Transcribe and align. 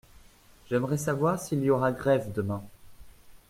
J’aimerais 0.67 0.97
savoir 0.97 1.39
s’il 1.39 1.63
y 1.63 1.69
aura 1.69 1.91
grève 1.91 2.31
demain. 2.31 2.63